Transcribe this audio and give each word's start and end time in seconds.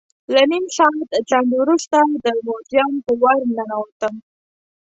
له 0.33 0.41
نیم 0.51 0.65
ساعت 0.77 1.09
ځنډ 1.29 1.51
وروسته 1.61 1.97
د 2.23 2.25
موزیم 2.45 2.93
په 3.05 3.11
ور 3.21 3.39
ننوتم. 3.55 4.15